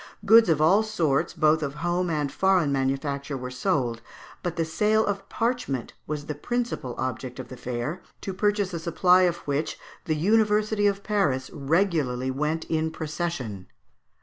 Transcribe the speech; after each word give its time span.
Goods 0.25 0.49
of 0.49 0.59
all 0.59 0.81
sorts, 0.81 1.35
both 1.35 1.61
of 1.61 1.75
home 1.75 2.09
and 2.09 2.31
foreign 2.31 2.71
manufacture, 2.71 3.37
were 3.37 3.51
sold, 3.51 4.01
but 4.41 4.55
the 4.55 4.65
sale 4.65 5.05
of 5.05 5.29
parchment 5.29 5.93
was 6.07 6.25
the 6.25 6.33
principal 6.33 6.95
object 6.97 7.37
of 7.37 7.49
the 7.49 7.55
fair, 7.55 8.01
to 8.21 8.33
purchase 8.33 8.73
a 8.73 8.79
supply 8.79 9.21
of 9.29 9.37
which 9.45 9.77
the 10.05 10.15
University 10.15 10.87
of 10.87 11.03
Paris 11.03 11.51
regularly 11.53 12.31
went 12.31 12.63
in 12.65 12.89
procession. 12.89 13.67